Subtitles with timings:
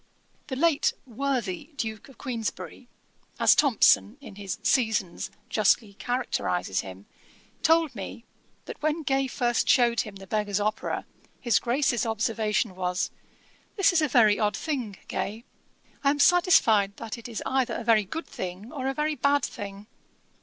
[0.47, 2.87] The late 'worthy' Duke of Queensberry,
[3.39, 7.05] as Thomson, in his Seasons, justly characterises him,
[7.61, 8.25] told me,
[8.65, 11.05] that when Gay first shewed him The Beggar's Opera,
[11.39, 13.11] his Grace's observation was,
[13.75, 15.43] 'This is a very odd thing, Gay;
[16.03, 19.45] I am satisfied that it is either a very good thing, or a very bad
[19.45, 19.85] thing.'